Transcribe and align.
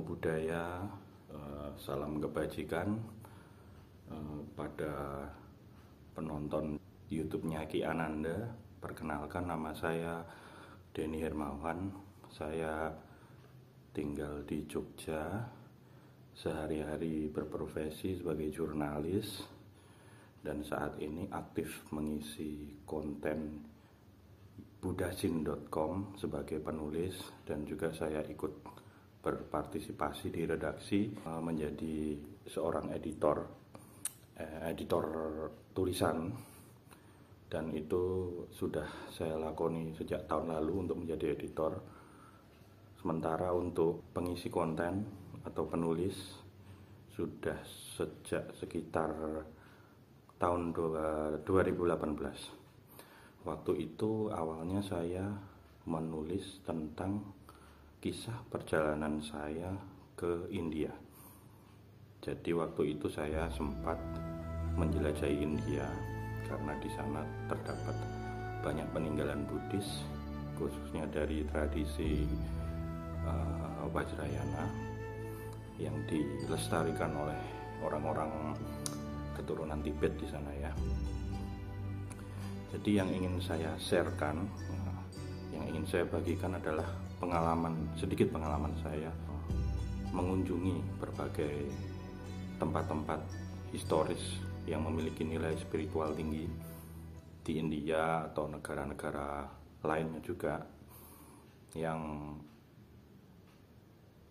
budaya, 0.00 0.82
eh, 1.30 1.70
salam 1.78 2.18
kebajikan 2.22 2.98
eh, 4.10 4.40
pada 4.56 5.24
penonton 6.16 6.78
YouTube-nya 7.08 7.64
Ki 7.70 7.84
Ananda. 7.84 8.48
Perkenalkan 8.78 9.50
nama 9.50 9.74
saya 9.74 10.22
Denny 10.94 11.22
Hermawan. 11.22 11.90
Saya 12.30 12.92
tinggal 13.90 14.46
di 14.46 14.64
Jogja. 14.66 15.46
Sehari-hari 16.38 17.26
berprofesi 17.34 18.14
sebagai 18.14 18.46
jurnalis 18.54 19.42
dan 20.38 20.62
saat 20.62 20.94
ini 21.02 21.26
aktif 21.34 21.82
mengisi 21.90 22.78
konten 22.86 23.58
budasin.com 24.78 26.14
sebagai 26.14 26.62
penulis 26.62 27.18
dan 27.42 27.66
juga 27.66 27.90
saya 27.90 28.22
ikut 28.22 28.77
berpartisipasi 29.20 30.30
di 30.30 30.42
redaksi 30.46 31.10
eh, 31.10 31.42
menjadi 31.42 32.18
seorang 32.46 32.92
editor 32.94 33.36
eh, 34.38 34.70
editor 34.70 35.04
tulisan. 35.74 36.32
Dan 37.48 37.72
itu 37.72 38.28
sudah 38.52 39.08
saya 39.08 39.40
lakoni 39.40 39.96
sejak 39.96 40.28
tahun 40.28 40.52
lalu 40.52 40.84
untuk 40.84 41.00
menjadi 41.00 41.32
editor. 41.32 41.80
Sementara 43.00 43.56
untuk 43.56 44.12
pengisi 44.12 44.52
konten 44.52 45.08
atau 45.48 45.64
penulis 45.64 46.12
sudah 47.16 47.56
sejak 47.96 48.52
sekitar 48.52 49.08
tahun 50.36 50.76
2018 51.42 52.58
Waktu 53.48 53.72
itu 53.80 54.28
awalnya 54.28 54.84
saya 54.84 55.24
menulis 55.88 56.60
tentang 56.68 57.22
kisah 57.98 58.46
perjalanan 58.46 59.18
saya 59.18 59.74
ke 60.14 60.46
India. 60.54 60.94
Jadi 62.22 62.54
waktu 62.54 62.94
itu 62.94 63.10
saya 63.10 63.50
sempat 63.50 63.98
menjelajahi 64.78 65.42
India 65.42 65.86
karena 66.46 66.78
di 66.78 66.90
sana 66.94 67.26
terdapat 67.50 67.96
banyak 68.62 68.86
peninggalan 68.94 69.42
Buddhis 69.50 70.06
khususnya 70.54 71.06
dari 71.10 71.42
tradisi 71.50 72.26
uh, 73.26 73.86
Vajrayana 73.90 74.66
yang 75.78 75.94
dilestarikan 76.06 77.14
oleh 77.14 77.38
orang-orang 77.82 78.54
keturunan 79.34 79.78
Tibet 79.82 80.14
di 80.18 80.26
sana 80.26 80.50
ya. 80.54 80.70
Jadi 82.74 82.90
yang 82.94 83.10
ingin 83.10 83.38
saya 83.42 83.74
sharekan, 83.78 84.44
yang 85.54 85.64
ingin 85.72 85.86
saya 85.88 86.04
bagikan 86.04 86.58
adalah 86.58 87.07
pengalaman 87.18 87.74
sedikit 87.98 88.30
pengalaman 88.30 88.74
saya 88.82 89.10
mengunjungi 90.14 91.02
berbagai 91.02 91.68
tempat-tempat 92.58 93.20
historis 93.74 94.40
yang 94.64 94.86
memiliki 94.86 95.22
nilai 95.22 95.54
spiritual 95.60 96.14
tinggi 96.16 96.48
di 97.44 97.52
India 97.58 98.28
atau 98.28 98.48
negara-negara 98.48 99.48
lainnya 99.84 100.20
juga 100.20 100.60
yang 101.76 102.34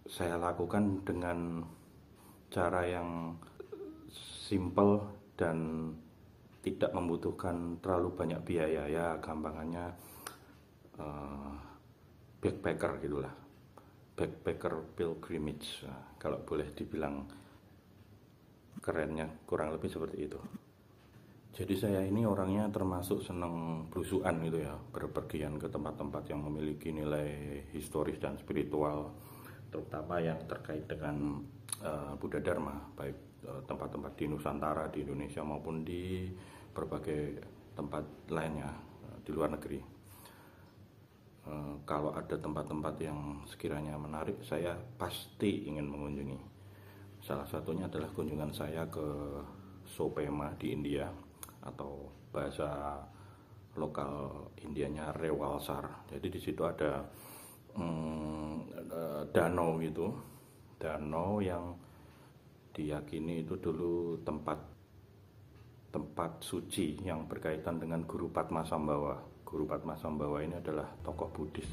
saya 0.08 0.40
lakukan 0.40 1.04
dengan 1.04 1.62
cara 2.48 2.88
yang 2.88 3.36
simple 4.48 5.04
dan 5.36 5.92
tidak 6.64 6.92
membutuhkan 6.96 7.80
terlalu 7.84 8.10
banyak 8.16 8.42
biaya. 8.48 8.84
Ya 8.88 9.08
gampangannya 9.20 9.92
uh, 11.00 11.67
backpacker 12.48 13.04
gitulah 13.04 13.48
backpacker 14.18 14.98
pilgrimage. 14.98 15.86
Kalau 16.18 16.42
boleh 16.42 16.74
dibilang 16.74 17.28
kerennya 18.82 19.30
kurang 19.46 19.78
lebih 19.78 19.94
seperti 19.94 20.18
itu. 20.26 20.40
Jadi 21.54 21.74
saya 21.78 22.02
ini 22.06 22.26
orangnya 22.26 22.70
termasuk 22.70 23.22
senang 23.22 23.86
berusukan 23.94 24.42
gitu 24.42 24.66
ya. 24.66 24.74
Berpergian 24.74 25.62
ke 25.62 25.70
tempat-tempat 25.70 26.24
yang 26.34 26.42
memiliki 26.50 26.90
nilai 26.90 27.62
historis 27.76 28.18
dan 28.18 28.38
spiritual 28.42 29.14
terutama 29.70 30.18
yang 30.18 30.40
terkait 30.48 30.88
dengan 30.90 31.44
uh, 31.84 32.16
Buddha 32.16 32.40
Dharma 32.40 32.80
baik 32.96 33.44
eh, 33.44 33.62
tempat-tempat 33.68 34.16
uh, 34.16 34.18
di 34.18 34.26
Nusantara 34.32 34.88
di 34.88 35.04
Indonesia 35.04 35.44
maupun 35.44 35.84
di 35.84 36.32
berbagai 36.72 37.44
tempat 37.76 38.32
lainnya 38.32 38.72
eh, 39.12 39.18
di 39.28 39.32
luar 39.36 39.52
negeri. 39.60 39.97
Eh, 41.48 41.76
kalau 41.88 42.12
ada 42.12 42.36
tempat-tempat 42.36 42.96
yang 43.00 43.40
sekiranya 43.48 43.96
menarik, 43.96 44.44
saya 44.44 44.76
pasti 45.00 45.64
ingin 45.72 45.88
mengunjungi. 45.88 46.40
Salah 47.24 47.48
satunya 47.48 47.88
adalah 47.88 48.12
kunjungan 48.12 48.52
saya 48.52 48.84
ke 48.92 49.08
Sopema 49.88 50.52
di 50.60 50.76
India 50.76 51.08
atau 51.64 52.12
bahasa 52.36 53.00
lokal 53.80 54.44
Indianya 54.60 55.16
Rewalsar. 55.16 56.08
Jadi 56.12 56.28
di 56.28 56.40
situ 56.44 56.68
ada 56.68 57.00
hmm, 57.80 58.84
danau 59.32 59.80
gitu, 59.80 60.12
danau 60.76 61.40
yang 61.40 61.72
diyakini 62.76 63.48
itu 63.48 63.56
dulu 63.56 64.20
tempat 64.22 64.60
tempat 65.96 66.44
suci 66.44 67.00
yang 67.02 67.26
berkaitan 67.26 67.80
dengan 67.80 68.04
Guru 68.04 68.28
Padma 68.30 68.68
Sambawa. 68.68 69.18
Guru 69.48 69.64
Padma 69.64 69.96
Sambawa 69.96 70.44
ini 70.44 70.60
adalah 70.60 70.84
tokoh 71.00 71.32
Buddhis 71.32 71.72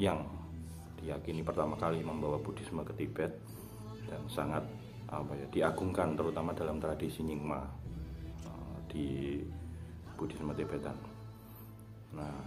yang 0.00 0.24
diyakini 0.96 1.44
pertama 1.44 1.76
kali 1.76 2.00
membawa 2.00 2.40
Buddhisme 2.40 2.80
ke 2.88 2.96
Tibet 2.96 3.36
dan 4.08 4.24
sangat 4.32 4.64
apa 5.12 5.36
ya 5.36 5.46
diagungkan 5.52 6.16
terutama 6.16 6.56
dalam 6.56 6.80
tradisi 6.80 7.20
Nyingma 7.20 7.60
uh, 8.48 8.78
di 8.88 9.38
Buddhisme 10.16 10.56
Tibetan. 10.56 10.96
Nah, 12.16 12.40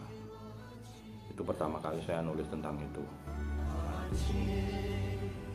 itu 1.29 1.41
pertama 1.45 1.77
kali 1.77 2.01
saya 2.01 2.25
nulis 2.25 2.49
tentang 2.49 2.73
itu. 2.81 3.05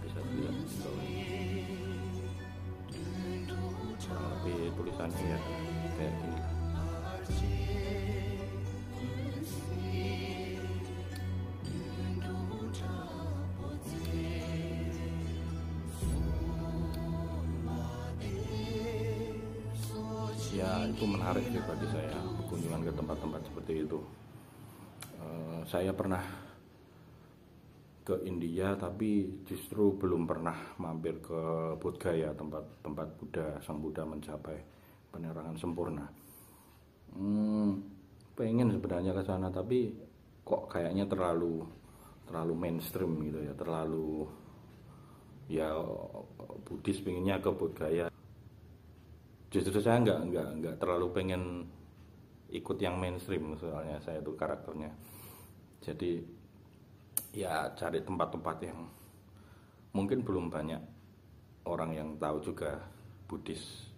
Bisa 0.06 0.22
dilihat 0.30 0.54
tapi 4.44 4.68
tulisannya 4.76 5.24
ya 5.24 5.38
kayak 5.96 6.12
gini 6.20 6.40
ya 20.74 20.90
itu 20.90 21.04
menarik 21.06 21.46
sih 21.54 21.62
bagi 21.62 21.86
saya 21.86 22.18
kunjungan 22.50 22.82
ke 22.82 22.92
tempat-tempat 22.98 23.40
seperti 23.46 23.86
itu 23.86 23.98
uh, 25.22 25.62
saya 25.70 25.94
pernah 25.94 26.22
ke 28.04 28.20
India 28.26 28.74
tapi 28.76 29.40
justru 29.46 29.94
belum 29.96 30.26
pernah 30.26 30.74
mampir 30.82 31.22
ke 31.22 31.72
Bodh 31.78 31.96
Gaya 31.96 32.34
tempat 32.34 32.84
tempat 32.84 33.08
Buddha 33.16 33.46
sang 33.64 33.80
Buddha 33.80 34.04
mencapai 34.04 34.60
penerangan 35.08 35.56
sempurna. 35.56 36.04
Hmm, 37.16 37.80
pengen 38.36 38.76
sebenarnya 38.76 39.16
ke 39.16 39.24
sana 39.24 39.48
tapi 39.48 39.88
kok 40.44 40.68
kayaknya 40.68 41.08
terlalu 41.08 41.64
terlalu 42.28 42.52
mainstream 42.52 43.24
gitu 43.24 43.40
ya 43.40 43.56
terlalu 43.56 44.28
ya 45.48 45.72
Buddhis 46.68 47.00
pengennya 47.00 47.40
ke 47.40 47.48
Bodh. 47.56 48.13
Justru 49.54 49.78
saya 49.78 50.02
nggak 50.02 50.20
nggak 50.34 50.48
nggak 50.58 50.76
terlalu 50.82 51.06
pengen 51.14 51.70
ikut 52.50 52.74
yang 52.82 52.98
mainstream 52.98 53.54
soalnya 53.54 54.02
saya 54.02 54.18
tuh 54.18 54.34
karakternya. 54.34 54.90
Jadi 55.78 56.18
ya 57.30 57.70
cari 57.78 58.02
tempat-tempat 58.02 58.56
yang 58.66 58.90
mungkin 59.94 60.26
belum 60.26 60.50
banyak 60.50 60.82
orang 61.70 61.90
yang 61.94 62.08
tahu 62.18 62.42
juga 62.42 62.82
Buddhis 63.30 63.90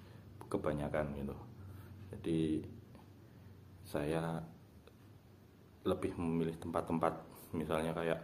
kebanyakan 0.46 1.12
gitu 1.18 1.36
jadi 2.14 2.40
saya 3.86 4.40
lebih 5.86 6.14
memilih 6.18 6.56
tempat-tempat 6.58 7.14
misalnya 7.54 7.94
kayak 7.94 8.20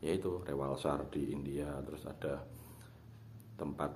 yaitu 0.00 0.40
Rewalsar 0.44 1.04
di 1.12 1.32
India 1.32 1.68
terus 1.84 2.04
ada 2.08 2.40
tempat 3.60 3.92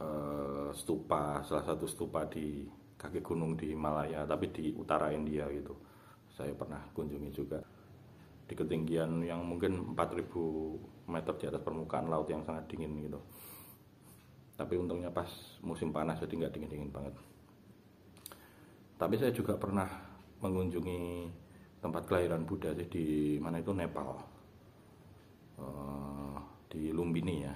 uh, 0.00 0.68
stupa 0.72 1.40
salah 1.44 1.64
satu 1.64 1.88
stupa 1.88 2.28
di 2.28 2.68
kaki 2.96 3.20
gunung 3.20 3.56
di 3.56 3.76
Himalaya 3.76 4.24
tapi 4.24 4.48
di 4.52 4.72
utara 4.72 5.12
India 5.12 5.48
gitu. 5.52 5.76
Saya 6.32 6.52
pernah 6.52 6.80
kunjungi 6.92 7.30
juga. 7.32 7.60
Di 8.46 8.54
ketinggian 8.54 9.26
yang 9.26 9.42
mungkin 9.42 9.96
4000 9.98 11.10
meter 11.10 11.34
di 11.34 11.44
atas 11.50 11.62
permukaan 11.66 12.06
laut 12.06 12.30
yang 12.30 12.46
sangat 12.46 12.70
dingin 12.70 12.94
gitu. 13.02 13.18
Tapi 14.56 14.74
untungnya 14.78 15.10
pas 15.10 15.28
musim 15.60 15.90
panas 15.90 16.22
jadi 16.22 16.46
nggak 16.46 16.52
dingin-dingin 16.54 16.92
banget. 16.94 17.14
Tapi 18.96 19.14
saya 19.20 19.34
juga 19.34 19.58
pernah 19.60 19.88
mengunjungi 20.40 21.28
tempat 21.84 22.08
kelahiran 22.08 22.48
Buddha 22.48 22.72
di 22.72 23.36
mana 23.42 23.60
itu 23.60 23.74
Nepal. 23.74 24.10
Uh, 25.56 26.36
di 26.70 26.94
Lumbini 26.94 27.36
ya. 27.44 27.54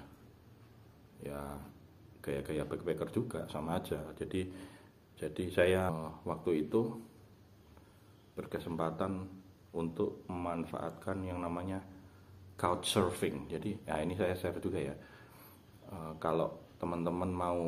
Ya 1.21 1.41
gaya-gaya 2.21 2.69
backpacker 2.69 3.09
juga 3.11 3.41
sama 3.49 3.81
aja. 3.81 4.01
Jadi 4.17 4.47
jadi 5.21 5.45
saya 5.53 5.93
waktu 6.25 6.65
itu 6.65 6.97
berkesempatan 8.33 9.29
untuk 9.77 10.25
memanfaatkan 10.33 11.21
yang 11.29 11.45
namanya 11.45 11.85
couchsurfing 12.57 13.49
jadi 13.53 13.77
ya 13.85 14.01
ini 14.01 14.17
saya 14.17 14.33
share 14.33 14.57
juga 14.65 14.81
ya. 14.81 14.97
E, 15.93 15.97
kalau 16.17 16.73
teman-teman 16.81 17.29
mau 17.29 17.61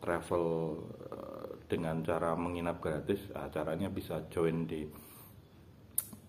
travel 0.00 0.44
e, 1.12 1.16
dengan 1.68 2.00
cara 2.00 2.32
menginap 2.32 2.80
gratis 2.80 3.20
nah, 3.36 3.52
caranya 3.52 3.92
bisa 3.92 4.24
join 4.32 4.64
di 4.64 4.88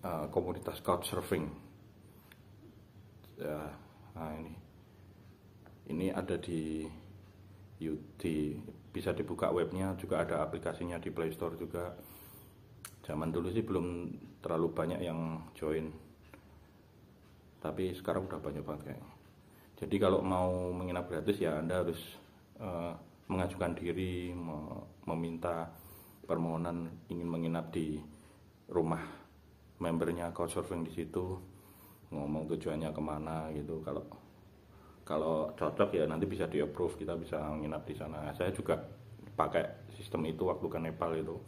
e, 0.04 0.10
komunitas 0.28 0.84
couchsurfing 0.84 1.48
ya 3.40 3.72
nah 4.16 4.32
ini. 4.36 4.54
Ini 5.86 6.10
ada 6.10 6.34
di 6.34 6.82
di 7.78 8.56
bisa 8.90 9.12
dibuka 9.12 9.52
webnya 9.52 9.92
juga 10.00 10.24
ada 10.24 10.40
aplikasinya 10.40 10.96
di 10.96 11.12
Play 11.12 11.32
Store 11.32 11.52
juga. 11.56 11.92
Zaman 13.04 13.30
dulu 13.30 13.52
sih 13.52 13.62
belum 13.62 13.86
terlalu 14.40 14.72
banyak 14.72 15.00
yang 15.04 15.44
join. 15.52 15.92
Tapi 17.60 17.92
sekarang 17.92 18.26
udah 18.26 18.40
banyak 18.40 18.64
kayaknya. 18.64 19.10
Jadi 19.76 19.96
kalau 20.00 20.24
mau 20.24 20.72
menginap 20.72 21.12
gratis 21.12 21.36
ya 21.36 21.60
anda 21.60 21.84
harus 21.84 22.00
uh, 22.56 22.96
mengajukan 23.28 23.76
diri 23.76 24.32
meminta 25.04 25.68
permohonan 26.24 26.88
ingin 27.12 27.28
menginap 27.28 27.68
di 27.70 28.00
rumah 28.72 29.04
membernya 29.76 30.32
Couchsurfing 30.32 30.88
di 30.88 30.92
situ. 30.96 31.36
Ngomong 32.08 32.48
tujuannya 32.48 32.94
ke 32.94 33.02
mana 33.02 33.50
gitu 33.52 33.82
kalau 33.84 34.06
kalau 35.06 35.54
cocok 35.54 35.94
ya 35.94 36.02
nanti 36.10 36.26
bisa 36.26 36.50
di 36.50 36.58
approve 36.58 36.98
kita 36.98 37.14
bisa 37.14 37.38
nginap 37.38 37.86
di 37.86 37.94
sana. 37.94 38.34
Saya 38.34 38.50
juga 38.50 38.74
pakai 39.38 39.86
sistem 39.94 40.26
itu 40.26 40.50
waktu 40.50 40.66
ke 40.66 40.82
Nepal 40.82 41.14
itu. 41.14 41.38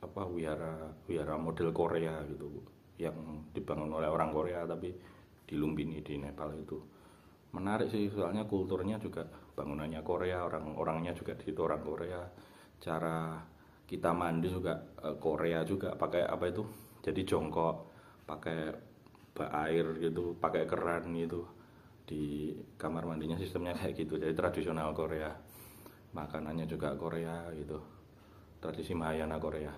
apa 0.03 0.27
wihara 0.27 0.91
wihara 1.07 1.39
model 1.39 1.71
Korea 1.71 2.19
gitu 2.27 2.51
yang 2.99 3.15
dibangun 3.55 3.91
oleh 3.95 4.07
orang 4.07 4.31
Korea 4.31 4.63
tapi 4.63 5.14
di 5.45 5.53
Lumbini 5.55 6.01
di 6.01 6.17
Nepal 6.17 6.57
itu. 6.57 6.77
Menarik 7.53 7.87
sih 7.87 8.11
soalnya 8.11 8.43
kulturnya 8.43 8.99
juga 8.99 9.23
bangunannya 9.55 10.03
Korea 10.03 10.43
orang-orangnya 10.43 11.15
juga 11.15 11.37
di 11.37 11.47
situ 11.47 11.61
orang 11.63 11.81
Korea. 11.85 12.21
Cara 12.81 13.39
kita 13.85 14.11
mandi 14.11 14.51
juga 14.51 14.75
eh, 15.05 15.15
Korea 15.15 15.63
juga 15.63 15.95
pakai 15.95 16.25
apa 16.25 16.45
itu? 16.51 16.65
Jadi 17.05 17.21
jongkok 17.23 17.75
pakai 18.25 18.59
bak 19.35 19.51
air 19.69 19.85
gitu 20.01 20.35
pakai 20.35 20.67
keran 20.67 21.13
gitu. 21.15 21.47
Di 22.05 22.53
kamar 22.77 23.07
mandinya 23.07 23.39
sistemnya 23.39 23.73
kayak 23.77 23.95
gitu 23.95 24.19
jadi 24.19 24.35
tradisional 24.35 24.91
Korea. 24.91 25.31
Makanannya 26.11 26.67
juga 26.67 26.91
Korea 26.99 27.47
gitu. 27.55 27.79
Tradisi 28.59 28.91
Mahayana 28.97 29.37
Korea. 29.39 29.71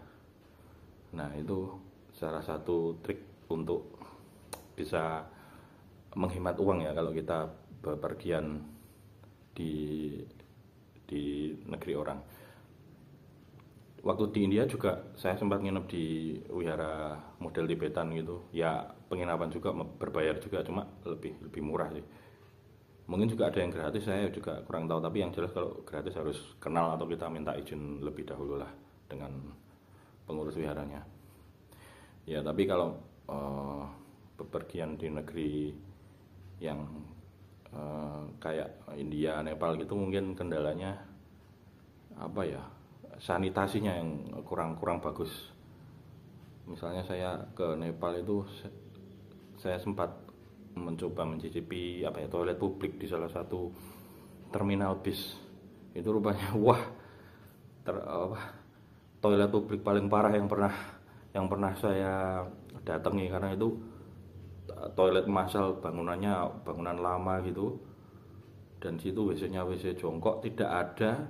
Nah 1.13 1.29
itu 1.37 1.69
salah 2.17 2.41
satu 2.41 2.97
trik 3.05 3.45
untuk 3.53 3.93
bisa 4.73 5.21
menghemat 6.17 6.57
uang 6.57 6.81
ya 6.81 6.91
kalau 6.97 7.13
kita 7.13 7.45
bepergian 7.85 8.65
di 9.53 9.73
di 11.05 11.53
negeri 11.69 11.93
orang. 11.93 12.19
Waktu 14.01 14.23
di 14.33 14.39
India 14.45 14.63
juga 14.69 15.13
saya 15.17 15.35
sempat 15.35 15.61
nginep 15.61 15.85
di 15.89 16.05
wihara 16.49 17.17
model 17.37 17.69
Tibetan 17.69 18.13
gitu. 18.17 18.49
Ya 18.49 18.85
penginapan 19.09 19.49
juga 19.53 19.73
berbayar 19.73 20.37
juga 20.41 20.65
cuma 20.65 20.89
lebih 21.05 21.37
lebih 21.43 21.61
murah 21.61 21.89
sih. 21.93 22.05
Mungkin 23.07 23.31
juga 23.31 23.47
ada 23.47 23.63
yang 23.63 23.71
gratis 23.71 24.03
saya 24.03 24.27
juga 24.27 24.59
kurang 24.67 24.89
tahu 24.89 24.99
tapi 24.99 25.23
yang 25.23 25.31
jelas 25.31 25.55
kalau 25.55 25.79
gratis 25.87 26.11
harus 26.17 26.37
kenal 26.59 26.91
atau 26.99 27.07
kita 27.07 27.31
minta 27.31 27.55
izin 27.55 28.03
lebih 28.03 28.27
dahulu 28.27 28.59
lah 28.59 28.71
dengan 29.07 29.31
pengurus 30.27 30.59
wiharanya. 30.59 31.07
Ya 32.27 32.43
tapi 32.43 32.67
kalau 32.67 32.99
uh, 33.31 33.87
bepergian 34.35 34.99
di 34.99 35.07
negeri 35.07 35.51
yang 36.57 36.85
uh, 37.73 38.25
kayak 38.41 38.73
India, 38.97 39.41
Nepal 39.45 39.77
gitu 39.77 39.93
mungkin 39.93 40.33
kendalanya 40.33 40.97
apa 42.17 42.41
ya 42.45 42.63
sanitasinya 43.21 43.93
yang 43.97 44.09
kurang 44.45 44.77
kurang 44.77 45.01
bagus. 45.01 45.53
Misalnya 46.67 47.05
saya 47.05 47.37
ke 47.55 47.77
Nepal 47.77 48.19
itu 48.19 48.43
saya 49.57 49.77
sempat 49.81 50.13
mencoba 50.77 51.25
mencicipi 51.25 52.05
apa 52.05 52.21
ya 52.21 52.27
toilet 52.29 52.61
publik 52.61 53.01
di 53.01 53.09
salah 53.09 53.29
satu 53.29 53.73
terminal 54.53 55.01
bis 55.01 55.33
itu 55.97 56.05
rupanya 56.05 56.53
wah 56.65 56.81
ter, 57.81 57.97
apa, 57.97 58.39
toilet 59.17 59.49
publik 59.49 59.81
paling 59.81 60.05
parah 60.05 60.33
yang 60.37 60.45
pernah 60.45 60.73
yang 61.33 61.49
pernah 61.49 61.73
saya 61.81 62.45
datangi 62.85 63.25
karena 63.27 63.57
itu 63.57 63.73
toilet 64.95 65.25
massal 65.25 65.79
bangunannya 65.79 66.63
bangunan 66.63 66.97
lama 66.99 67.39
gitu. 67.43 67.79
Dan 68.77 69.01
situ 69.01 69.25
WC-nya 69.25 69.65
WC 69.65 69.97
jongkok 69.97 70.45
tidak 70.45 70.69
ada 70.69 71.25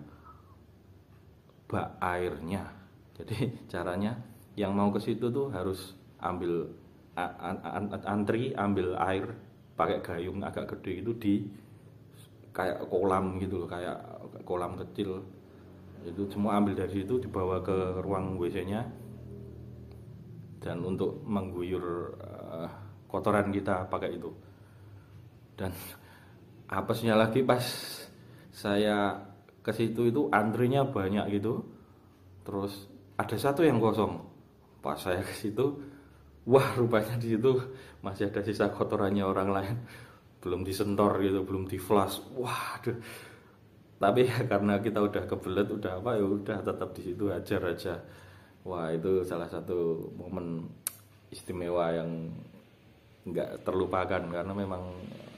bak 1.71 1.95
airnya. 2.03 2.67
Jadi 3.15 3.49
caranya 3.71 4.19
yang 4.57 4.73
mau 4.73 4.89
ke 4.91 4.99
situ 4.99 5.29
tuh 5.29 5.47
harus 5.53 5.95
ambil 6.19 6.67
antri 8.05 8.53
ambil 8.53 8.93
air 9.01 9.25
pakai 9.73 10.01
gayung 10.01 10.41
agak 10.45 10.69
gede 10.77 11.01
itu 11.01 11.11
di 11.17 11.33
kayak 12.53 12.89
kolam 12.89 13.37
gitu 13.37 13.63
loh 13.63 13.69
kayak 13.69 13.97
kolam 14.43 14.75
kecil. 14.75 15.21
Itu 16.05 16.29
semua 16.29 16.61
ambil 16.61 16.77
dari 16.77 17.03
situ 17.03 17.17
dibawa 17.21 17.61
ke 17.61 18.01
ruang 18.01 18.37
WC-nya 18.37 18.85
dan 20.61 20.81
untuk 20.81 21.21
mengguyur 21.23 22.17
uh, 22.19 22.69
kotoran 23.07 23.49
kita 23.49 23.87
pakai 23.87 24.19
itu. 24.19 24.29
Dan 25.57 25.71
apesnya 26.69 27.17
lagi 27.17 27.41
pas 27.41 27.63
saya 28.53 29.17
ke 29.63 29.71
situ 29.73 30.11
itu 30.11 30.27
antrinya 30.29 30.85
banyak 30.85 31.39
gitu. 31.39 31.63
Terus 32.43 32.87
ada 33.17 33.35
satu 33.35 33.65
yang 33.65 33.81
kosong. 33.81 34.21
Pas 34.83 34.99
saya 34.99 35.23
ke 35.23 35.33
situ 35.33 35.79
wah 36.47 36.71
rupanya 36.79 37.19
di 37.19 37.35
situ 37.35 37.59
masih 37.99 38.31
ada 38.31 38.39
sisa 38.45 38.69
kotorannya 38.71 39.25
orang 39.25 39.49
lain. 39.51 39.75
Belum 40.39 40.61
disentor 40.61 41.17
gitu 41.19 41.43
belum 41.43 41.65
di 41.65 41.81
flash 41.81 42.21
wah 42.37 42.79
aduh. 42.79 42.95
Tapi 43.97 44.29
ya 44.29 44.45
karena 44.45 44.77
kita 44.77 45.01
udah 45.01 45.23
kebelet 45.25 45.67
udah 45.73 45.97
apa 45.97 46.21
ya 46.21 46.25
udah 46.25 46.57
tetap 46.61 46.89
di 46.93 47.01
situ 47.01 47.33
ajar 47.33 47.61
aja. 47.65 47.95
Wah 48.67 48.93
itu 48.93 49.25
salah 49.25 49.49
satu 49.49 50.11
momen 50.15 50.69
istimewa 51.33 51.91
yang 51.91 52.31
nggak 53.27 53.67
terlupakan 53.67 54.23
karena 54.23 54.53
memang 54.55 54.83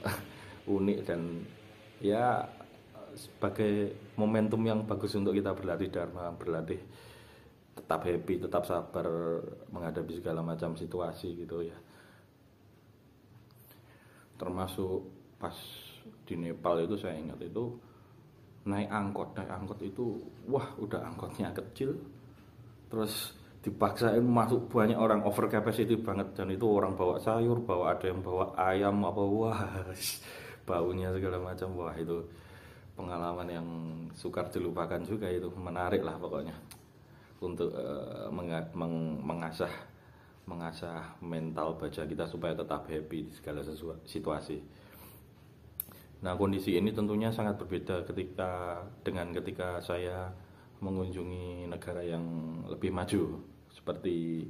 unik 0.78 1.00
dan 1.10 1.42
ya 2.00 2.46
sebagai 3.18 3.98
momentum 4.16 4.62
yang 4.62 4.86
bagus 4.86 5.18
untuk 5.18 5.34
kita 5.34 5.58
berlatih 5.58 5.90
dharma 5.90 6.30
berlatih 6.38 6.80
tetap 7.80 8.06
happy 8.06 8.36
tetap 8.38 8.64
sabar 8.68 9.08
menghadapi 9.72 10.20
segala 10.22 10.46
macam 10.46 10.76
situasi 10.76 11.34
gitu 11.42 11.66
ya. 11.66 11.78
Termasuk 14.36 15.08
pas 15.40 15.56
di 16.28 16.36
Nepal 16.38 16.86
itu 16.86 16.96
saya 17.00 17.18
ingat 17.18 17.40
itu 17.42 17.74
naik 18.68 18.92
angkot 18.92 19.34
naik 19.34 19.50
angkot 19.50 19.80
itu 19.82 20.20
wah 20.46 20.68
udah 20.78 21.02
angkotnya 21.08 21.50
kecil. 21.56 21.96
Terus 22.92 23.39
dipaksain 23.60 24.24
masuk 24.24 24.72
banyak 24.72 24.96
orang 24.96 25.24
over 25.28 25.52
capacity 25.52 26.00
banget. 26.00 26.32
Dan 26.36 26.54
itu 26.56 26.66
orang 26.68 26.96
bawa 26.96 27.20
sayur 27.20 27.60
bawa 27.60 27.96
ada 27.96 28.08
yang 28.08 28.24
bawa 28.24 28.56
ayam 28.56 29.04
apa 29.04 29.24
wah 29.24 29.60
baunya 30.70 31.12
segala 31.12 31.38
macam. 31.40 31.70
Wah 31.76 31.96
itu 31.96 32.24
pengalaman 32.96 33.48
yang 33.48 33.68
sukar 34.16 34.48
dilupakan 34.48 35.00
juga. 35.04 35.28
Itu 35.28 35.52
menarik 35.56 36.04
lah 36.04 36.16
pokoknya. 36.16 36.56
Untuk 37.40 37.72
uh, 37.72 38.28
meng 38.32 39.20
mengasah 39.24 39.72
mengasah 40.50 41.14
mental 41.22 41.78
baca 41.78 42.04
kita 42.10 42.26
supaya 42.26 42.58
tetap 42.58 42.90
happy 42.90 43.30
di 43.30 43.32
segala 43.32 43.62
situasi. 44.04 44.58
Nah 46.20 46.34
kondisi 46.36 46.76
ini 46.76 46.92
tentunya 46.92 47.32
sangat 47.32 47.62
berbeda 47.62 48.04
ketika 48.04 48.82
dengan 49.06 49.32
ketika 49.32 49.80
saya 49.80 50.34
mengunjungi 50.80 51.68
negara 51.68 52.04
yang 52.04 52.24
lebih 52.68 52.92
maju 52.92 53.40
seperti 53.72 54.48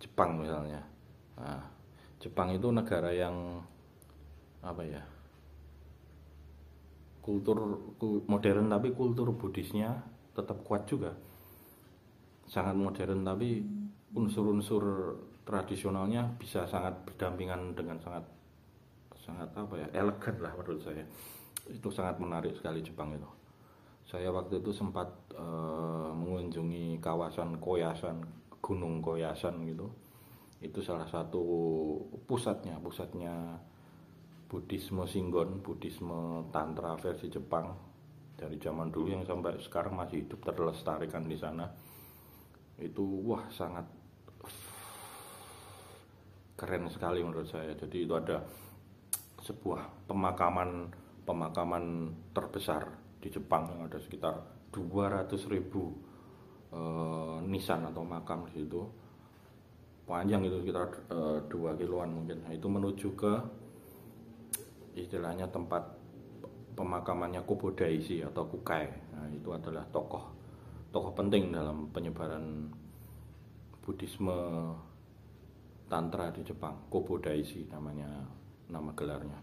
Jepang 0.00 0.40
misalnya. 0.40 0.80
Nah, 1.36 1.62
Jepang 2.20 2.52
itu 2.52 2.68
negara 2.72 3.12
yang 3.12 3.60
apa 4.64 4.82
ya? 4.84 5.02
Kultur 7.20 7.58
modern 8.30 8.70
tapi 8.70 8.94
kultur 8.94 9.34
Buddhisnya 9.34 10.00
tetap 10.32 10.62
kuat 10.64 10.88
juga. 10.88 11.12
Sangat 12.46 12.78
modern 12.78 13.26
tapi 13.26 13.60
unsur-unsur 14.14 15.14
tradisionalnya 15.46 16.26
bisa 16.40 16.66
sangat 16.66 16.94
berdampingan 17.06 17.76
dengan 17.76 18.00
sangat 18.02 18.24
sangat 19.26 19.50
apa 19.58 19.74
ya 19.74 19.86
elegan 19.94 20.38
lah 20.38 20.54
menurut 20.54 20.82
saya 20.82 21.02
itu 21.66 21.88
sangat 21.90 22.18
menarik 22.22 22.54
sekali 22.54 22.78
Jepang 22.78 23.10
itu 23.14 23.26
saya 24.06 24.30
waktu 24.30 24.62
itu 24.62 24.70
sempat 24.70 25.10
uh, 25.34 26.14
mengunjungi 26.14 27.02
kawasan 27.02 27.58
Koyasan 27.58 28.22
Gunung 28.62 29.02
Koyasan 29.02 29.66
gitu. 29.66 29.90
Itu 30.62 30.78
salah 30.78 31.10
satu 31.10 31.42
pusatnya 32.24 32.78
pusatnya 32.78 33.58
Buddhisme 34.46 35.02
Singgon 35.10 35.58
Buddhisme 35.58 36.46
Tantra 36.54 36.94
versi 36.94 37.26
Jepang. 37.26 37.74
Dari 38.36 38.54
zaman 38.62 38.94
dulu 38.94 39.10
yang 39.10 39.24
sampai 39.26 39.58
sekarang 39.58 39.98
masih 39.98 40.22
hidup 40.22 40.38
terlestarikan 40.46 41.26
di 41.26 41.34
sana. 41.34 41.66
Itu 42.78 43.02
wah 43.26 43.42
sangat 43.50 43.90
keren 46.54 46.86
sekali 46.94 47.26
menurut 47.26 47.50
saya. 47.50 47.74
Jadi 47.74 48.06
itu 48.06 48.14
ada 48.14 48.38
sebuah 49.42 50.06
pemakaman 50.06 50.94
pemakaman 51.26 52.14
terbesar 52.30 53.05
di 53.26 53.34
Jepang 53.34 53.66
yang 53.74 53.90
ada 53.90 53.98
sekitar 53.98 54.38
200 54.70 55.26
ribu 55.50 55.90
e, 56.70 56.80
nisan 57.50 57.82
atau 57.90 58.06
makam 58.06 58.46
di 58.46 58.62
situ. 58.62 58.86
Panjang 60.06 60.46
itu 60.46 60.62
sekitar 60.62 60.86
eh, 61.10 61.38
2 61.50 61.82
kiloan 61.82 62.14
mungkin. 62.14 62.46
Nah, 62.46 62.54
itu 62.54 62.70
menuju 62.70 63.18
ke 63.18 63.34
istilahnya 64.94 65.50
tempat 65.50 65.82
pemakamannya 66.78 67.42
Kobodaisi 67.42 68.22
atau 68.22 68.46
Kukai. 68.46 68.86
Nah, 68.86 69.26
itu 69.34 69.50
adalah 69.50 69.82
tokoh 69.90 70.30
tokoh 70.94 71.10
penting 71.10 71.50
dalam 71.50 71.90
penyebaran 71.90 72.70
Buddhisme 73.82 74.38
Tantra 75.90 76.30
di 76.30 76.46
Jepang. 76.46 76.86
Kobodaisi 76.86 77.66
namanya 77.66 78.30
nama 78.70 78.94
gelarnya. 78.94 79.42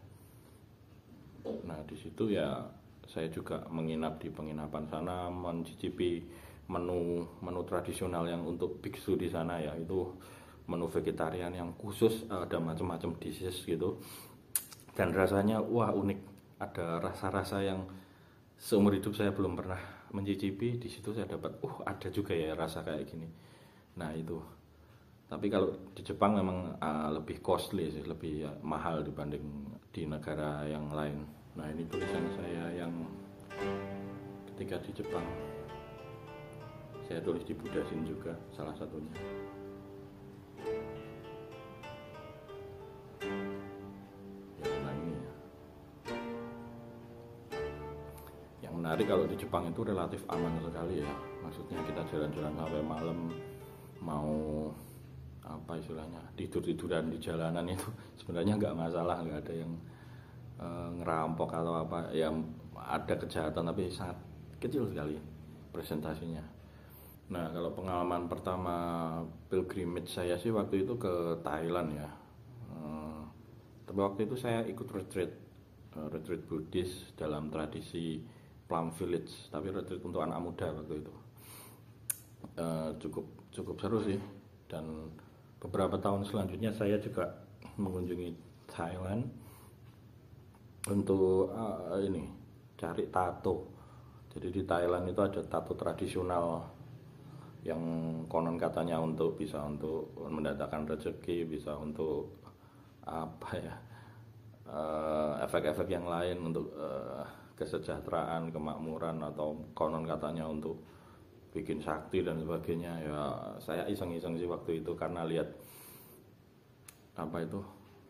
Nah 1.67 1.79
di 1.83 1.95
situ 1.99 2.31
ya 2.31 2.63
saya 3.07 3.27
juga 3.29 3.63
menginap 3.69 4.19
di 4.19 4.31
penginapan 4.31 4.87
sana, 4.87 5.27
mencicipi 5.27 6.23
menu 6.71 7.27
menu 7.43 7.61
tradisional 7.67 8.23
yang 8.25 8.41
untuk 8.47 8.79
biksu 8.79 9.19
di 9.19 9.27
sana 9.27 9.59
ya. 9.59 9.75
Itu 9.75 10.15
menu 10.67 10.87
vegetarian 10.87 11.51
yang 11.51 11.75
khusus 11.75 12.23
ada 12.31 12.57
macam-macam 12.59 13.19
dishes 13.19 13.63
gitu. 13.67 13.99
Dan 14.95 15.11
rasanya 15.11 15.59
wah 15.59 15.91
unik. 15.91 16.19
Ada 16.63 17.03
rasa-rasa 17.03 17.59
yang 17.59 17.83
seumur 18.55 18.95
hidup 18.95 19.11
saya 19.19 19.35
belum 19.35 19.59
pernah 19.59 20.07
mencicipi. 20.15 20.79
Di 20.79 20.87
situ 20.87 21.11
saya 21.11 21.27
dapat 21.27 21.59
uh 21.59 21.83
ada 21.83 22.07
juga 22.07 22.31
ya 22.31 22.55
rasa 22.55 22.85
kayak 22.85 23.03
gini. 23.11 23.27
Nah 23.99 24.15
itu. 24.15 24.39
Tapi 25.27 25.49
kalau 25.49 25.73
di 25.97 26.05
Jepang 26.05 26.37
memang 26.37 26.77
uh, 26.77 27.09
lebih 27.09 27.41
costly 27.41 27.89
sih, 27.89 28.05
lebih 28.05 28.45
uh, 28.45 28.53
mahal 28.61 29.01
dibanding 29.01 29.43
di 29.93 30.09
negara 30.09 30.65
yang 30.65 30.89
lain. 30.89 31.21
Nah 31.53 31.69
ini 31.69 31.85
tulisan 31.85 32.25
saya 32.33 32.73
yang 32.73 32.89
ketika 34.49 34.81
di 34.81 34.91
Jepang 34.97 35.21
saya 37.05 37.21
tulis 37.21 37.45
di 37.45 37.53
Budasin 37.53 38.01
juga 38.01 38.33
salah 38.57 38.73
satunya. 38.73 39.13
Ya. 39.13 39.21
Yang 48.65 48.73
menarik 48.73 49.05
kalau 49.05 49.29
di 49.29 49.37
Jepang 49.37 49.69
itu 49.69 49.85
relatif 49.85 50.25
aman 50.25 50.57
sekali 50.65 51.05
ya. 51.05 51.13
Maksudnya 51.45 51.77
kita 51.85 52.01
jalan-jalan 52.09 52.53
sampai 52.57 52.81
malam 52.81 53.19
mau 54.01 54.33
apa 55.43 55.75
istilahnya 55.75 56.23
tidur 56.39 56.63
tiduran 56.63 57.11
di 57.11 57.19
jalanan 57.19 57.67
itu 57.67 57.83
sebenarnya 58.19 58.55
nggak 58.55 58.75
masalah 58.75 59.19
nggak 59.23 59.39
ada 59.43 59.53
yang 59.53 59.71
e, 60.59 60.67
ngerampok 60.99 61.49
atau 61.51 61.73
apa. 61.83 62.09
Ya 62.15 62.31
ada 62.73 63.13
kejahatan 63.15 63.63
tapi 63.69 63.91
sangat 63.91 64.17
kecil 64.59 64.87
sekali 64.87 65.19
presentasinya. 65.75 66.43
Nah 67.31 67.51
kalau 67.51 67.71
pengalaman 67.75 68.27
pertama 68.31 68.75
pilgrimage 69.47 70.11
saya 70.11 70.39
sih 70.39 70.51
waktu 70.51 70.87
itu 70.87 70.95
ke 70.95 71.43
Thailand 71.43 71.89
ya. 71.91 72.09
E, 72.71 72.77
tapi 73.83 73.99
waktu 73.99 74.25
itu 74.27 74.35
saya 74.39 74.63
ikut 74.63 74.87
retreat 74.95 75.31
e, 75.91 75.99
retreat 76.07 76.41
Buddhis 76.47 77.11
dalam 77.19 77.51
tradisi 77.51 78.23
Plum 78.63 78.95
Village 78.95 79.51
tapi 79.51 79.75
retreat 79.75 79.99
untuk 79.99 80.23
anak 80.23 80.39
muda 80.39 80.71
waktu 80.71 81.03
itu. 81.03 81.13
E, 82.55 82.65
cukup 83.03 83.25
cukup 83.51 83.75
seru 83.83 83.99
sih. 83.99 84.19
Dan 84.63 85.11
beberapa 85.63 85.95
tahun 85.95 86.27
selanjutnya 86.27 86.75
saya 86.75 86.99
juga 86.99 87.31
mengunjungi 87.79 88.35
Thailand 88.67 89.23
untuk 90.91 91.55
uh, 91.55 91.95
ini 92.03 92.27
cari 92.75 93.07
tato. 93.07 93.71
Jadi 94.35 94.51
di 94.51 94.61
Thailand 94.67 95.07
itu 95.07 95.21
ada 95.23 95.39
tato 95.47 95.71
tradisional 95.77 96.67
yang 97.63 97.79
konon 98.27 98.59
katanya 98.59 98.99
untuk 98.99 99.39
bisa 99.39 99.63
untuk 99.63 100.11
mendatangkan 100.19 100.83
rezeki, 100.83 101.47
bisa 101.47 101.79
untuk 101.79 102.43
apa 103.07 103.49
ya 103.55 103.75
uh, 104.67 105.39
efek-efek 105.47 105.87
uh, 105.87 105.93
yang 105.95 106.05
lain 106.11 106.37
untuk 106.51 106.75
uh, 106.75 107.23
kesejahteraan, 107.55 108.51
kemakmuran 108.51 109.23
atau 109.23 109.55
konon 109.71 110.03
katanya 110.03 110.43
untuk 110.43 110.75
bikin 111.53 111.79
sakti 111.85 112.25
dan 112.25 112.41
sebagainya 112.41 112.91
ya 113.05 113.21
saya 113.61 113.85
iseng-iseng 113.85 114.41
sih 114.41 114.49
waktu 114.49 114.81
itu 114.81 114.97
karena 114.97 115.21
lihat 115.21 115.53
apa 117.13 117.45
itu 117.45 117.61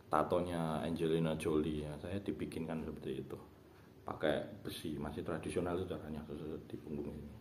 tatonya 0.07 0.79
Angelina 0.79 1.35
Jolie 1.35 1.83
ya 1.83 1.91
saya 1.99 2.23
dibikinkan 2.23 2.87
seperti 2.87 3.19
itu. 3.19 3.37
Pakai 4.03 4.63
besi 4.63 4.95
masih 4.95 5.23
tradisional 5.23 5.79
itu 5.79 5.87
caranya 5.91 6.23
di 6.67 6.75
punggung 6.79 7.11
ini. 7.11 7.35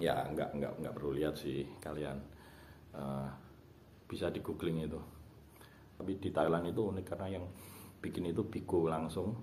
Ya 0.00 0.28
nggak 0.28 0.56
nggak 0.60 0.72
nggak 0.80 0.94
perlu 0.96 1.16
lihat 1.16 1.40
sih 1.40 1.64
kalian. 1.80 2.20
Uh, 2.92 3.28
bisa 4.04 4.28
di 4.28 4.42
googling 4.44 4.84
itu. 4.84 5.00
Tapi 5.96 6.18
di 6.20 6.28
Thailand 6.34 6.68
itu 6.68 6.80
unik 6.82 7.06
karena 7.06 7.40
yang 7.40 7.44
bikin 8.00 8.32
itu 8.32 8.42
bigo 8.44 8.88
langsung 8.88 9.36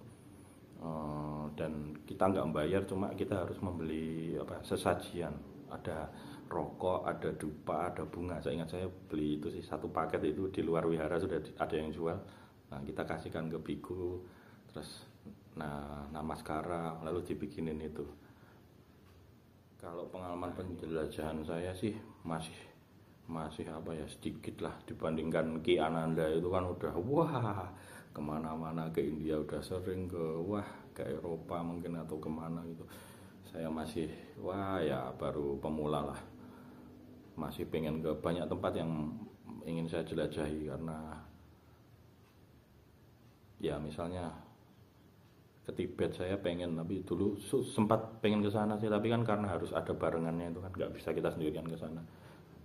Eh, 0.78 1.46
dan 1.58 1.98
kita 2.06 2.30
nggak 2.30 2.46
membayar 2.54 2.82
cuma 2.86 3.10
kita 3.18 3.46
harus 3.46 3.58
membeli 3.66 4.38
apa 4.38 4.62
sesajian. 4.62 5.34
Ada 5.74 6.06
rokok 6.48 7.02
ada 7.10 7.34
dupa 7.34 7.90
ada 7.90 8.06
bunga. 8.06 8.38
Saya 8.38 8.62
ingat 8.62 8.70
saya 8.78 8.86
beli 9.10 9.42
itu 9.42 9.50
sih 9.50 9.66
satu 9.66 9.90
paket 9.90 10.22
itu 10.38 10.54
di 10.54 10.62
luar 10.62 10.86
wihara 10.86 11.18
sudah 11.18 11.42
ada 11.58 11.76
yang 11.76 11.90
jual. 11.90 12.18
Nah 12.70 12.80
kita 12.86 13.04
kasihkan 13.10 13.50
ke 13.50 13.58
biku 13.58 14.22
terus 14.70 15.10
nah 15.58 16.06
nama 16.14 16.38
sekarang 16.38 17.02
lalu 17.02 17.26
dibikinin 17.26 17.82
itu. 17.82 18.06
Kalau 19.82 20.06
pengalaman 20.14 20.54
penjelajahan 20.54 21.42
saya 21.42 21.74
sih 21.74 21.94
masih 22.22 22.54
masih 23.28 23.68
apa 23.68 23.92
ya 23.92 24.08
sedikit 24.08 24.64
lah 24.64 24.72
dibandingkan 24.88 25.60
Ki 25.60 25.76
Ananda 25.82 26.32
itu 26.32 26.48
kan 26.48 26.64
udah 26.64 26.96
wah 26.96 27.68
ke 28.18 28.22
mana-mana 28.26 28.90
ke 28.90 29.06
India 29.06 29.38
udah 29.38 29.62
sering 29.62 30.10
ke 30.10 30.42
wah 30.42 30.66
ke 30.98 31.06
Eropa 31.06 31.62
mungkin 31.62 32.02
atau 32.02 32.18
ke 32.18 32.26
mana 32.26 32.66
gitu. 32.66 32.82
Saya 33.46 33.70
masih 33.70 34.10
wah 34.42 34.82
ya 34.82 35.14
baru 35.14 35.62
pemula 35.62 36.02
lah. 36.02 36.22
Masih 37.38 37.70
pengen 37.70 38.02
ke 38.02 38.10
banyak 38.18 38.50
tempat 38.50 38.74
yang 38.74 39.14
ingin 39.70 39.86
saya 39.86 40.02
jelajahi 40.02 40.66
karena 40.66 40.98
ya 43.62 43.78
misalnya 43.78 44.34
ke 45.70 45.78
Tibet 45.78 46.18
saya 46.18 46.42
pengen 46.42 46.74
tapi 46.74 47.06
dulu 47.06 47.38
sempat 47.70 48.18
pengen 48.26 48.42
ke 48.42 48.50
sana 48.50 48.82
sih. 48.82 48.90
Tapi 48.90 49.14
kan 49.14 49.22
karena 49.22 49.54
harus 49.54 49.70
ada 49.78 49.94
barengannya 49.94 50.50
itu 50.50 50.58
kan 50.58 50.74
nggak 50.74 50.98
bisa 50.98 51.14
kita 51.14 51.30
sendirian 51.30 51.70
ke 51.70 51.78
sana. 51.78 52.02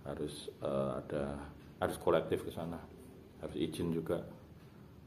Harus 0.01 0.49
uh, 0.65 0.97
ada 0.97 1.37
harus 1.77 2.01
kolektif 2.01 2.41
ke 2.41 2.49
sana. 2.49 2.81
Harus 3.37 3.53
izin 3.53 3.93
juga 3.93 4.17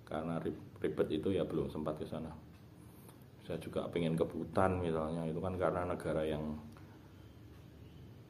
karena 0.06 0.38
ribet 0.78 1.08
itu 1.10 1.34
ya 1.34 1.42
belum 1.42 1.66
sempat 1.66 1.98
ke 1.98 2.06
sana. 2.06 2.30
Saya 3.42 3.58
juga 3.58 3.86
pengen 3.90 4.14
ke 4.14 4.22
Bhutan 4.22 4.78
misalnya 4.78 5.26
itu 5.26 5.38
kan 5.42 5.58
karena 5.58 5.82
negara 5.86 6.22
yang 6.22 6.54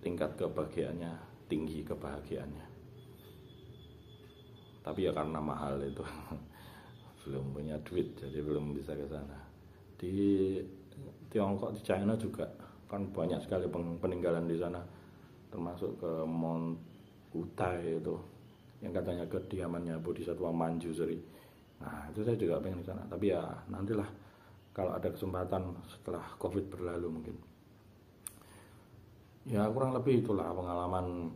tingkat 0.01 0.33
kebahagiaannya 0.41 1.13
tinggi 1.49 1.85
kebahagiaannya. 1.85 2.67
Tapi 4.85 5.01
ya 5.05 5.13
karena 5.13 5.41
mahal 5.41 5.81
itu 5.85 6.05
belum 7.29 7.53
punya 7.53 7.77
duit 7.85 8.17
jadi 8.17 8.41
belum 8.41 8.73
bisa 8.73 8.97
ke 8.97 9.07
sana. 9.09 9.37
Di 9.97 10.13
Tiongkok 11.29 11.77
di 11.77 11.81
China 11.85 12.17
juga 12.17 12.49
kan 12.89 13.05
banyak 13.13 13.43
sekali 13.43 13.67
peninggalan 14.01 14.47
di 14.47 14.57
sana 14.57 14.81
termasuk 15.51 15.99
ke 15.99 16.13
Mount 16.25 16.79
Utai 17.35 17.99
itu 17.99 18.15
yang 18.81 18.95
katanya 18.95 19.27
kediamannya 19.27 19.99
Bodhisattva 20.01 20.55
Manjusri 20.55 21.19
nah 21.77 22.09
itu 22.09 22.25
saya 22.25 22.37
juga 22.41 22.63
pengen 22.63 22.81
ke 22.81 22.89
sana 22.89 23.05
tapi 23.09 23.33
ya 23.33 23.43
nantilah 23.69 24.09
kalau 24.77 24.93
ada 24.93 25.09
kesempatan 25.09 25.73
setelah 25.89 26.21
covid 26.37 26.69
berlalu 26.69 27.09
mungkin. 27.09 27.37
Ya 29.49 29.65
kurang 29.73 29.97
lebih 29.97 30.21
itulah 30.21 30.53
pengalaman 30.53 31.33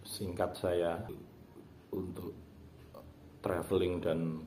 singkat 0.00 0.56
saya 0.56 0.96
untuk 1.92 2.32
traveling 3.44 4.00
dan 4.00 4.40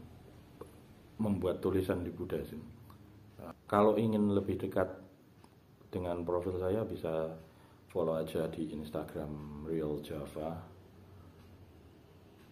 membuat 1.21 1.61
tulisan 1.61 2.01
di 2.01 2.09
Buddhism. 2.09 2.57
Kalau 3.69 3.93
ingin 4.01 4.33
lebih 4.33 4.57
dekat 4.57 4.89
dengan 5.93 6.25
profil 6.25 6.57
saya 6.57 6.81
bisa 6.81 7.37
follow 7.93 8.17
aja 8.17 8.49
di 8.49 8.73
Instagram 8.73 9.61
Real 9.69 10.01
Java 10.01 10.70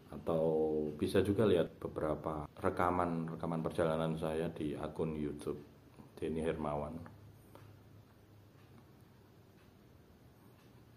atau 0.09 0.43
bisa 0.97 1.21
juga 1.21 1.45
lihat 1.45 1.77
beberapa 1.77 2.49
rekaman 2.57 3.37
rekaman 3.37 3.61
perjalanan 3.61 4.17
saya 4.17 4.49
di 4.49 4.73
akun 4.73 5.13
YouTube 5.13 5.61
Denny 6.17 6.41
Hermawan. 6.41 6.97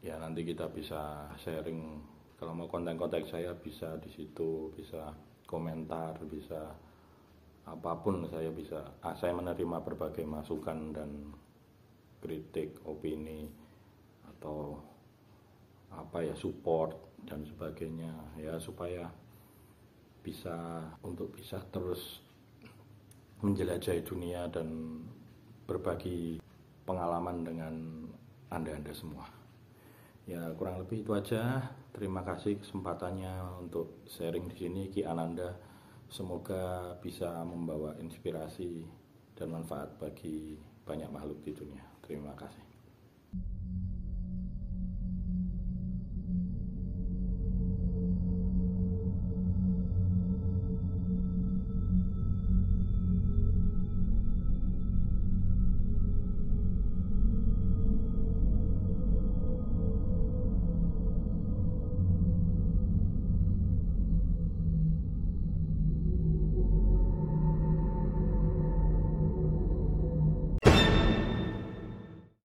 Ya 0.02 0.18
nanti 0.18 0.42
kita 0.42 0.66
bisa 0.72 1.30
sharing 1.38 2.02
kalau 2.40 2.58
mau 2.58 2.66
konten-konten 2.66 3.22
saya 3.28 3.54
bisa 3.54 3.94
di 4.02 4.10
situ 4.10 4.74
bisa 4.74 5.14
komentar 5.46 6.18
bisa 6.26 6.74
apa 7.62 7.94
pun 8.02 8.26
saya 8.26 8.50
bisa 8.50 8.82
ah, 8.98 9.14
saya 9.14 9.30
menerima 9.38 9.78
berbagai 9.86 10.26
masukan 10.26 10.90
dan 10.90 11.30
kritik 12.18 12.82
opini 12.82 13.46
atau 14.26 14.74
apa 15.94 16.26
ya 16.26 16.34
support 16.34 17.11
dan 17.26 17.46
sebagainya 17.46 18.12
ya 18.38 18.58
supaya 18.58 19.06
bisa 20.22 20.86
untuk 21.02 21.34
bisa 21.34 21.58
terus 21.74 22.22
menjelajahi 23.42 24.06
dunia 24.06 24.46
dan 24.54 25.02
berbagi 25.66 26.38
pengalaman 26.86 27.42
dengan 27.42 27.74
anda-anda 28.54 28.94
semua. 28.94 29.26
Ya 30.30 30.46
kurang 30.54 30.86
lebih 30.86 31.02
itu 31.02 31.12
aja. 31.18 31.74
Terima 31.90 32.22
kasih 32.22 32.62
kesempatannya 32.62 33.58
untuk 33.58 34.06
sharing 34.06 34.46
di 34.46 34.56
sini 34.56 34.82
Ki 34.94 35.02
Ananda. 35.02 35.58
Semoga 36.06 36.94
bisa 37.02 37.42
membawa 37.42 37.98
inspirasi 37.98 38.86
dan 39.34 39.50
manfaat 39.50 39.98
bagi 39.98 40.54
banyak 40.86 41.10
makhluk 41.10 41.42
di 41.42 41.52
dunia. 41.56 41.82
Terima 42.06 42.36
kasih 42.38 42.71